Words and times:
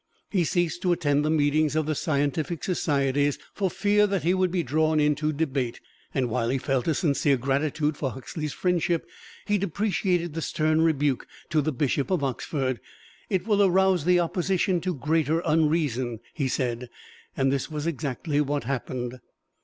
He 0.31 0.43
ceased 0.45 0.81
to 0.81 0.91
attend 0.93 1.23
the 1.23 1.29
meetings 1.29 1.75
of 1.75 1.85
the 1.85 1.93
scientific 1.93 2.63
societies, 2.63 3.37
for 3.53 3.69
fear 3.69 4.07
that 4.07 4.23
he 4.23 4.33
would 4.33 4.49
be 4.49 4.63
drawn 4.63 4.99
into 4.99 5.31
debate, 5.31 5.79
and 6.11 6.27
while 6.27 6.49
he 6.49 6.57
felt 6.57 6.87
a 6.87 6.95
sincere 6.95 7.37
gratitude 7.37 7.95
for 7.95 8.09
Huxley's 8.09 8.51
friendship, 8.51 9.07
he 9.45 9.59
deprecated 9.59 10.33
the 10.33 10.41
stern 10.41 10.81
rebuke 10.81 11.27
to 11.51 11.61
the 11.61 11.71
Bishop 11.71 12.09
of 12.09 12.23
Oxford. 12.23 12.79
"It 13.29 13.45
will 13.45 13.61
arouse 13.61 14.05
the 14.05 14.19
opposition 14.19 14.81
to 14.81 14.95
greater 14.95 15.39
unreason," 15.45 16.19
he 16.33 16.47
said. 16.47 16.89
And 17.37 17.51
this 17.51 17.69
was 17.69 17.85
exactly 17.85 18.41
what 18.41 18.63
happened. 18.63 19.19